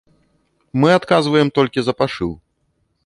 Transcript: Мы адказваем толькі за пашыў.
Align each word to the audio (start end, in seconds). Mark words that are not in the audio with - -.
Мы 0.83 0.89
адказваем 0.99 1.53
толькі 1.59 1.79
за 1.89 1.93
пашыў. 2.01 2.31